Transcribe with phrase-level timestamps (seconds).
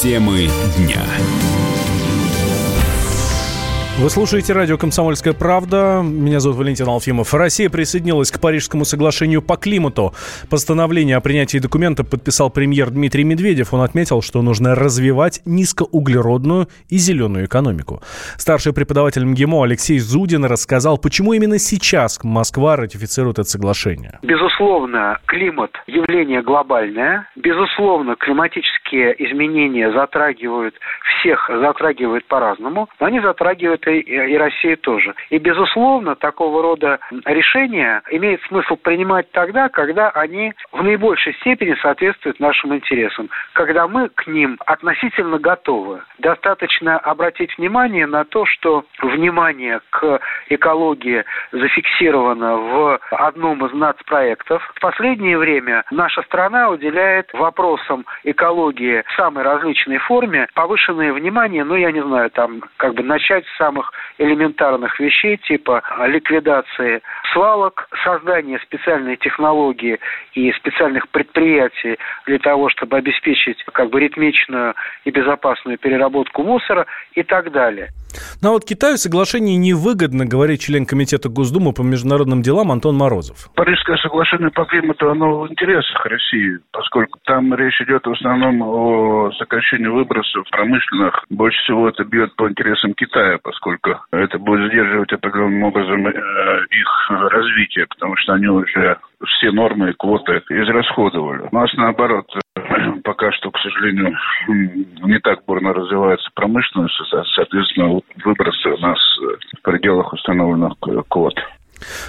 [0.00, 1.04] Темы дня.
[4.00, 6.02] Вы слушаете радио «Комсомольская правда».
[6.04, 7.34] Меня зовут Валентин Алфимов.
[7.34, 10.14] Россия присоединилась к Парижскому соглашению по климату.
[10.48, 13.74] Постановление о принятии документа подписал премьер Дмитрий Медведев.
[13.74, 18.00] Он отметил, что нужно развивать низкоуглеродную и зеленую экономику.
[18.36, 24.20] Старший преподаватель МГИМО Алексей Зудин рассказал, почему именно сейчас Москва ратифицирует это соглашение.
[24.22, 27.28] Безусловно, климат– явление глобальное.
[27.34, 30.76] Безусловно, климатические изменения затрагивают
[31.18, 32.88] всех, затрагивают по-разному.
[33.00, 35.14] Но они затрагивают и России тоже.
[35.30, 42.40] И, безусловно, такого рода решения имеет смысл принимать тогда, когда они в наибольшей степени соответствуют
[42.40, 46.02] нашим интересам, когда мы к ним относительно готовы.
[46.18, 54.62] Достаточно обратить внимание на то, что внимание к экологии зафиксировано в одном из нацпроектов.
[54.74, 61.76] В последнее время наша страна уделяет вопросам экологии в самой различной форме повышенное внимание, ну,
[61.76, 67.00] я не знаю, там, как бы начать с самых самых элементарных вещей, типа ликвидации
[67.32, 69.98] свалок, создания специальной технологии
[70.34, 77.22] и специальных предприятий для того, чтобы обеспечить как бы ритмичную и безопасную переработку мусора и
[77.22, 77.88] так далее.
[78.42, 83.50] Но вот Китаю соглашение невыгодно, говорит член Комитета Госдумы по международным делам Антон Морозов.
[83.54, 89.30] Парижское соглашение по климату, оно в интересах России, поскольку там речь идет в основном о
[89.32, 91.24] сокращении выбросов промышленных.
[91.28, 93.67] Больше всего это бьет по интересам Китая, поскольку
[94.12, 96.12] это будет сдерживать определенным образом э,
[96.70, 101.48] их развитие, потому что они уже все нормы и квоты израсходовали.
[101.50, 102.26] У нас наоборот,
[103.04, 104.16] пока что, к сожалению,
[104.48, 106.94] не так бурно развивается промышленность,
[107.34, 108.98] соответственно, выбросы у нас
[109.58, 110.74] в пределах установленных
[111.08, 111.34] квот.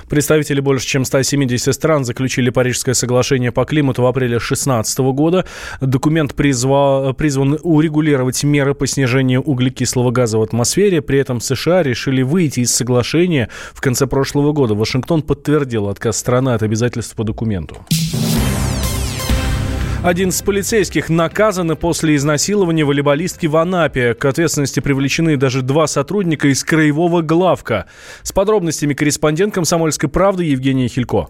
[0.07, 5.45] Представители больше чем 170 стран заключили Парижское соглашение по климату в апреле 2016 года.
[5.81, 11.01] Документ призвал, призван урегулировать меры по снижению углекислого газа в атмосфере.
[11.01, 14.75] При этом США решили выйти из соглашения в конце прошлого года.
[14.75, 17.77] Вашингтон подтвердил отказ страны от обязательств по документу.
[20.01, 24.13] 11 полицейских наказаны после изнасилования волейболистки в Анапе.
[24.13, 27.85] К ответственности привлечены даже два сотрудника из краевого главка.
[28.23, 31.27] С подробностями корреспондент «Комсомольской правды» Евгения Хилько.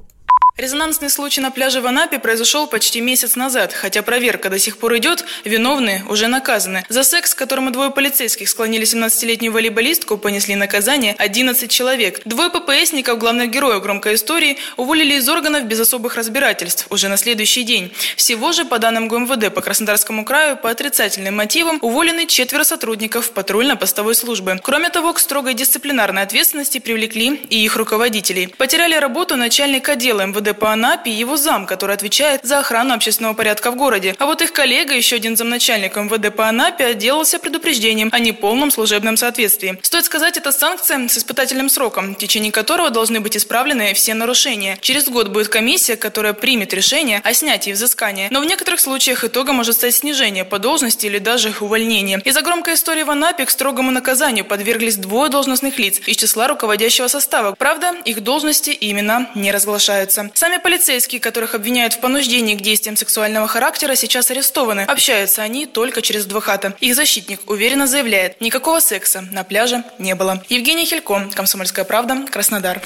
[0.59, 3.71] Резонансный случай на пляже в Анапе произошел почти месяц назад.
[3.71, 6.83] Хотя проверка до сих пор идет, виновные уже наказаны.
[6.89, 12.19] За секс, которому двое полицейских склонили 17-летнюю волейболистку, понесли наказание 11 человек.
[12.25, 17.63] Двое ППСников, главных героев громкой истории, уволили из органов без особых разбирательств уже на следующий
[17.63, 17.93] день.
[18.17, 24.13] Всего же, по данным ГУМВД по Краснодарскому краю, по отрицательным мотивам уволены четверо сотрудников патрульно-постовой
[24.13, 24.59] службы.
[24.61, 28.47] Кроме того, к строгой дисциплинарной ответственности привлекли и их руководителей.
[28.47, 32.93] Потеряли работу начальник отдела МВД МВД по Анапе и его зам, который отвечает за охрану
[32.93, 34.15] общественного порядка в городе.
[34.19, 39.17] А вот их коллега, еще один замначальник МВД по Анапе, отделался предупреждением о неполном служебном
[39.17, 39.79] соответствии.
[39.81, 44.77] Стоит сказать, это санкция с испытательным сроком, в течение которого должны быть исправлены все нарушения.
[44.81, 48.27] Через год будет комиссия, которая примет решение о снятии взыскания.
[48.31, 52.21] Но в некоторых случаях итогом может стать снижение по должности или даже увольнение.
[52.25, 57.07] Из-за громкой истории в Анапе к строгому наказанию подверглись двое должностных лиц из числа руководящего
[57.07, 57.55] состава.
[57.57, 60.29] Правда, их должности и имена не разглашаются.
[60.39, 64.83] Сами полицейские, которых обвиняют в понуждении к действиям сексуального характера, сейчас арестованы.
[64.87, 66.77] Общаются они только через адвоката.
[66.79, 70.41] Их защитник уверенно заявляет, никакого секса на пляже не было.
[70.47, 72.81] Евгений Хилько, Комсомольская правда, Краснодар.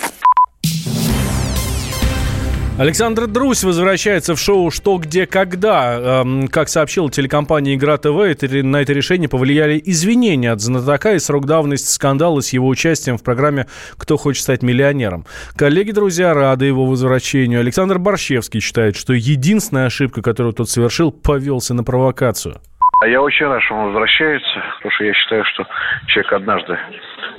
[2.79, 6.21] Александр Друсь возвращается в шоу «Что, где, когда».
[6.23, 11.45] Эм, как сообщила телекомпания «Игра ТВ», на это решение повлияли извинения от знатока и срок
[11.45, 13.67] давности скандала с его участием в программе
[13.99, 15.25] «Кто хочет стать миллионером».
[15.55, 17.59] Коллеги, друзья, рады его возвращению.
[17.59, 22.55] Александр Борщевский считает, что единственная ошибка, которую тот совершил, повелся на провокацию.
[23.01, 25.67] А я очень рад, что он возвращается, потому что я считаю, что
[26.07, 26.79] человек, однажды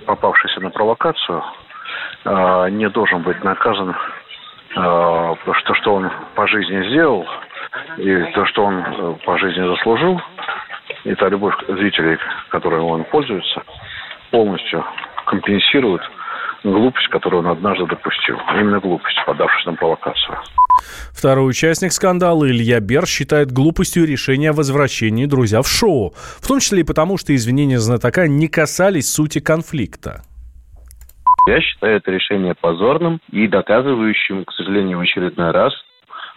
[0.06, 1.42] попавшийся на провокацию,
[2.24, 3.96] э, не должен быть наказан
[4.74, 7.26] то, что он по жизни сделал,
[7.98, 10.20] и то, что он э, по жизни заслужил,
[11.04, 12.18] и та любовь зрителей,
[12.50, 13.62] которой он пользуется,
[14.30, 14.84] полностью
[15.26, 16.02] компенсирует
[16.64, 18.36] глупость, которую он однажды допустил.
[18.54, 20.38] Именно глупость, подавшись на провокацию.
[21.12, 26.14] Второй участник скандала Илья Бер считает глупостью решения о возвращении друзья в шоу.
[26.16, 30.22] В том числе и потому, что извинения знатока не касались сути конфликта.
[31.46, 35.74] Я считаю это решение позорным и доказывающим, к сожалению, в очередной раз,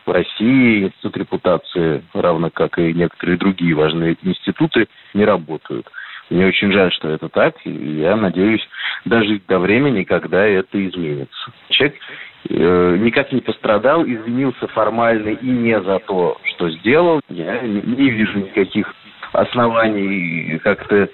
[0.06, 5.88] в России институт репутации, равно как и некоторые другие важные институты, не работают.
[6.30, 8.68] Мне очень жаль, что это так, и я надеюсь
[9.06, 11.52] дожить до времени, когда это изменится.
[11.70, 11.96] Человек
[12.50, 17.22] э, никак не пострадал, извинился формально и не за то, что сделал.
[17.30, 18.94] Я не, вижу никаких
[19.32, 21.10] оснований как-то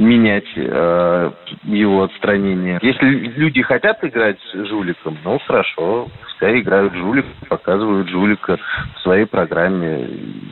[0.00, 1.30] менять э,
[1.64, 2.78] его отстранение.
[2.82, 8.58] Если люди хотят играть с жуликом, ну хорошо, пускай играют жулик, показывают жулика
[8.96, 10.06] в своей программе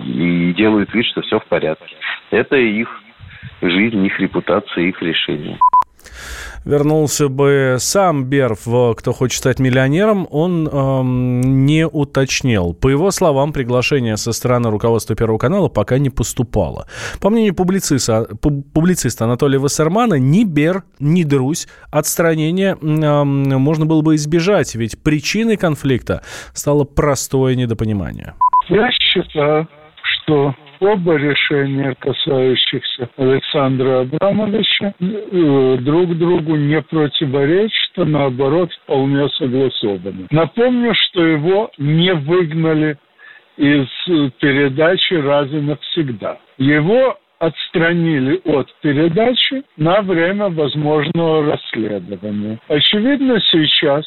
[0.04, 1.96] и делают вид, что все в порядке.
[2.30, 2.88] Это их
[3.62, 5.58] жизнь, их репутация, их решение
[6.69, 12.75] вернулся бы сам Берф, кто хочет стать миллионером, он эм, не уточнил.
[12.75, 16.87] По его словам, приглашение со стороны руководства Первого канала пока не поступало.
[17.20, 18.29] По мнению публициста,
[18.75, 25.56] публициста Анатолия Вассермана, ни Бер, ни Друзь отстранения эм, можно было бы избежать, ведь причиной
[25.56, 26.23] конфликта
[26.53, 28.35] стало простое недопонимание.
[28.69, 29.67] Я считаю,
[30.03, 40.26] что оба решения, касающихся Александра Абрамовича, э, друг другу не противоречат, а наоборот вполне согласованы.
[40.30, 42.96] Напомню, что его не выгнали
[43.56, 43.88] из
[44.40, 46.38] передачи «Раз и навсегда».
[46.58, 52.58] Его отстранили от передачи на время возможного расследования.
[52.69, 54.04] Очевидно, сейчас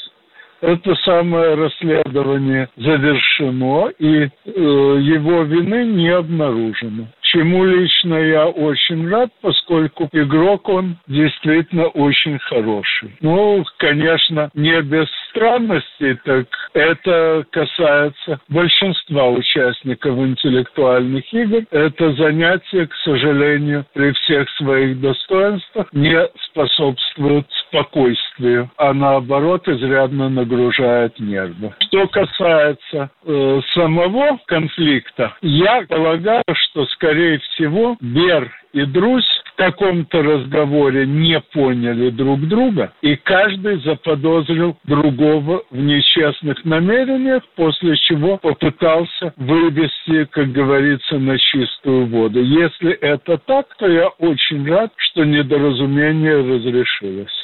[0.62, 9.30] это самое расследование завершено, и э, его вины не обнаружено чему лично я очень рад,
[9.42, 13.16] поскольку игрок он действительно очень хороший.
[13.22, 21.64] Ну, конечно, не без странностей, так это касается большинства участников интеллектуальных игр.
[21.72, 31.18] Это занятие, к сожалению, при всех своих достоинствах не способствует спокойствию, а наоборот изрядно нагружает
[31.20, 31.74] нервы.
[31.80, 40.24] Что касается э, самого конфликта, я полагаю, что скорее скорее всего, Бер и Друзь каком-то
[40.24, 49.34] разговоре не поняли друг друга, и каждый заподозрил другого в нечестных намерениях, после чего попытался
[49.38, 52.42] вывести, как говорится, на чистую воду.
[52.42, 57.41] Если это так, то я очень рад, что недоразумение разрешилось.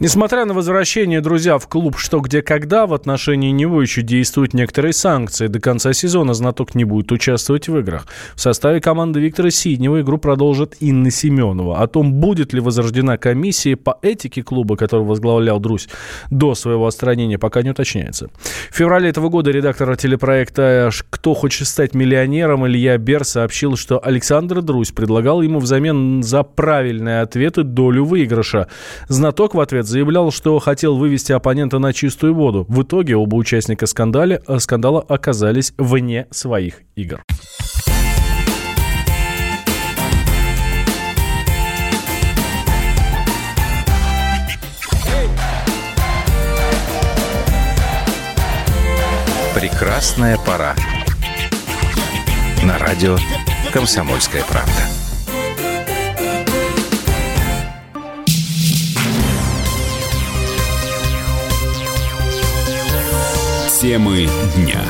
[0.00, 4.92] Несмотря на возвращение, друзья, в клуб «Что, где, когда», в отношении него еще действуют некоторые
[4.92, 5.46] санкции.
[5.46, 8.06] До конца сезона знаток не будет участвовать в играх.
[8.34, 11.80] В составе команды Виктора Сиднева игру продолжит Инна Семенова.
[11.82, 15.88] О том, будет ли возрождена комиссия по этике клуба, который возглавлял Друзь
[16.30, 18.28] до своего отстранения, пока не уточняется.
[18.70, 24.62] В феврале этого года редактор телепроекта «Кто хочет стать миллионером» Илья Бер сообщил, что Александр
[24.62, 28.68] Друзь предлагал ему взамен за правильные ответы долю выигрыша.
[29.08, 32.66] Знаток в ответ заявлял, что хотел вывести оппонента на чистую воду.
[32.68, 37.22] В итоге оба участника скандала, э, скандала оказались вне своих игр.
[49.54, 50.74] Прекрасная пора.
[52.62, 53.16] На радио
[53.72, 55.05] «Комсомольская правда».
[63.86, 64.80] Темы дня.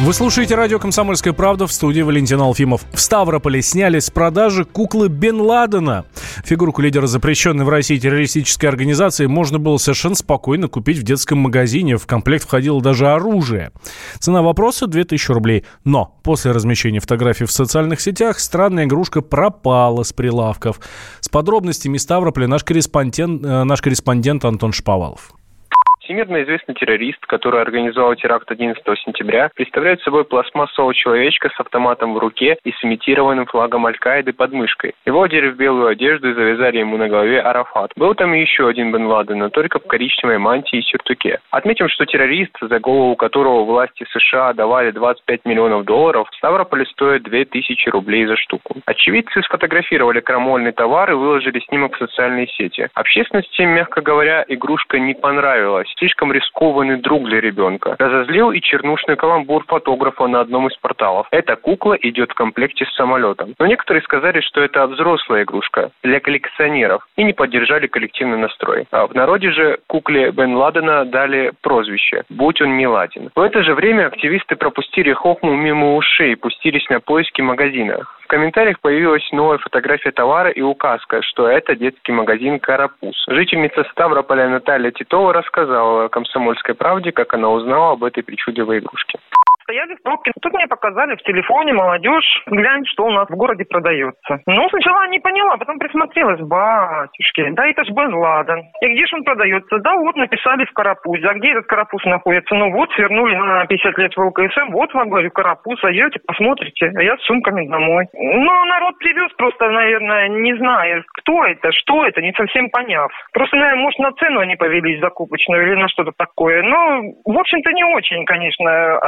[0.00, 2.82] Вы слушаете радио «Комсомольская правда» в студии Валентин Алфимов.
[2.92, 6.04] В Ставрополе сняли с продажи куклы Бен Ладена.
[6.44, 11.96] Фигурку лидера запрещенной в России террористической организации можно было совершенно спокойно купить в детском магазине.
[11.96, 13.70] В комплект входило даже оружие.
[14.18, 15.64] Цена вопроса– 2000 рублей.
[15.84, 20.80] Но после размещения фотографий в социальных сетях странная игрушка пропала с прилавков.
[21.20, 25.32] С подробностями Ставрополя наш корреспондент, э, наш корреспондент Антон Шповалов.
[26.10, 32.18] Всемирно известный террорист, который организовал теракт 11 сентября, представляет собой пластмассового человечка с автоматом в
[32.18, 34.94] руке и с имитированным флагом Аль-Каиды под мышкой.
[35.06, 37.92] Его одели в белую одежду и завязали ему на голове Арафат.
[37.94, 41.38] Был там еще один Бен Ладен, но только в коричневой мантии и сюртуке.
[41.52, 47.22] Отметим, что террорист, за голову которого власти США давали 25 миллионов долларов, в Ставрополе стоит
[47.22, 48.78] 2000 рублей за штуку.
[48.84, 52.88] Очевидцы сфотографировали крамольный товар и выложили снимок в социальные сети.
[52.94, 57.94] Общественности, мягко говоря, игрушка не понравилась слишком рискованный друг для ребенка.
[57.98, 61.28] Разозлил и чернушный каламбур фотографа на одном из порталов.
[61.30, 63.54] Эта кукла идет в комплекте с самолетом.
[63.58, 68.86] Но некоторые сказали, что это взрослая игрушка для коллекционеров и не поддержали коллективный настрой.
[68.90, 73.30] А в народе же кукле Бен Ладена дали прозвище «Будь он не ладен».
[73.34, 78.80] В это же время активисты пропустили хохму мимо ушей и пустились на поиски магазина комментариях
[78.80, 83.16] появилась новая фотография товара и указка, что это детский магазин «Карапуз».
[83.28, 89.18] Жительница Ставрополя Наталья Титова рассказала «Комсомольской правде», как она узнала об этой причудливой игрушке
[89.70, 90.32] стояли в пробке.
[90.42, 94.40] Тут мне показали в телефоне, молодежь, глянь, что у нас в городе продается.
[94.46, 98.64] Ну, сначала не поняла, потом присмотрелась, батюшки, да это ж Бен Ладен.
[98.82, 99.78] И где же он продается?
[99.78, 101.28] Да вот, написали в Карапузе.
[101.28, 102.54] А где этот Карапуз находится?
[102.56, 107.02] Ну вот, свернули на 50 лет в ЛКСМ, вот вам, говорю, Карапуз, зайдете, посмотрите, а
[107.02, 108.06] я с сумками домой.
[108.12, 113.12] Ну, народ привез просто, наверное, не знаю, кто это, что это, не совсем поняв.
[113.32, 116.62] Просто, наверное, может, на цену они повелись закупочную или на что-то такое.
[116.62, 118.98] Ну, в общем-то, не очень, конечно.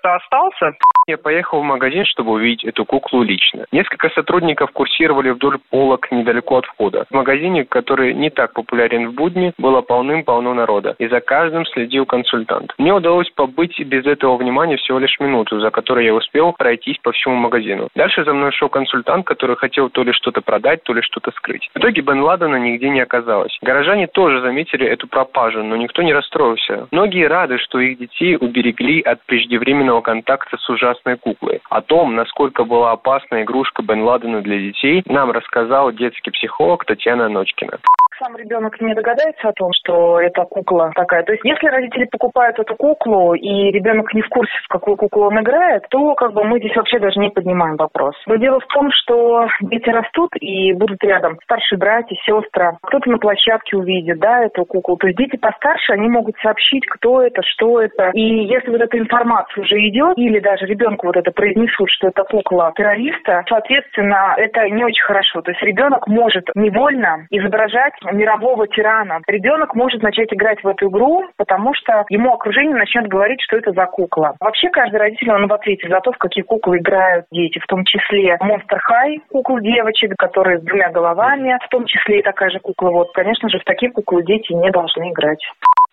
[0.00, 0.76] Осадок-то остался.
[1.06, 3.64] Я поехал в магазин, чтобы увидеть эту куклу лично.
[3.72, 7.04] Несколько сотрудников курсировали вдоль полок недалеко от входа.
[7.10, 10.94] В магазине, который не так популярен в будни, было полным-полно народа.
[10.98, 12.74] И за каждым следил консультант.
[12.78, 17.12] Мне удалось побыть без этого внимания всего лишь минуту, за которой я успел пройтись по
[17.12, 17.88] всему магазину.
[17.96, 21.68] Дальше за мной шел консультант, который хотел то ли что-то продать, то ли что-то скрыть.
[21.74, 23.58] В итоге Бен Ладена нигде не оказалось.
[23.62, 26.86] Горожане тоже заметили эту пропажу, но никто не расстроился.
[26.92, 31.60] Многие рады, что их детей уберегли от преждевременного контакта с ужасной куклой.
[31.68, 37.28] О том, насколько была опасна игрушка Бен Ладена для детей, нам рассказал детский психолог Татьяна
[37.28, 37.78] Ночкина
[38.20, 41.22] сам ребенок не догадается о том, что это кукла такая.
[41.24, 45.24] То есть, если родители покупают эту куклу, и ребенок не в курсе, в какую куклу
[45.26, 48.14] он играет, то как бы мы здесь вообще даже не поднимаем вопрос.
[48.26, 51.38] Но дело в том, что дети растут и будут рядом.
[51.44, 52.76] Старшие братья, сестры.
[52.82, 54.96] Кто-то на площадке увидит, да, эту куклу.
[54.96, 58.10] То есть дети постарше, они могут сообщить, кто это, что это.
[58.12, 62.24] И если вот эта информация уже идет, или даже ребенку вот это произнесут, что это
[62.24, 65.40] кукла террориста, соответственно, это не очень хорошо.
[65.40, 69.20] То есть ребенок может невольно изображать мирового тирана.
[69.26, 73.72] Ребенок может начать играть в эту игру, потому что ему окружение начнет говорить, что это
[73.72, 74.34] за кукла.
[74.40, 77.84] Вообще каждый родитель, он в ответе за то, в какие куклы играют дети, в том
[77.84, 82.58] числе Monster High, куклы девочек, которые с двумя головами, в том числе и такая же
[82.60, 82.90] кукла.
[82.90, 85.40] Вот, конечно же, в такие куклы дети не должны играть.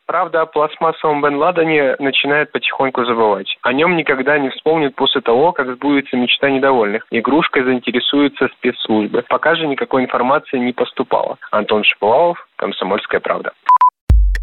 [0.08, 3.58] Правда, о пластмассовом Бен Ладене начинает потихоньку забывать.
[3.62, 7.06] О нем никогда не вспомнят после того, как сбудется мечта недовольных.
[7.12, 9.26] Игрушкой заинтересуются спецслужбы.
[9.28, 11.38] Пока же никакой информации не поступало.
[11.52, 13.52] Антон Шиповалов, Комсомольская правда.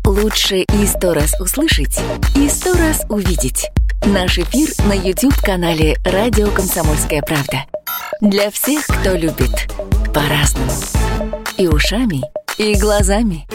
[0.07, 1.99] Лучше и сто раз услышать,
[2.37, 3.71] и сто раз увидеть.
[4.05, 7.65] Наш эфир на YouTube-канале «Радио Комсомольская правда».
[8.21, 9.73] Для всех, кто любит
[10.13, 10.71] по-разному.
[11.57, 12.21] И ушами,
[12.59, 13.47] и глазами.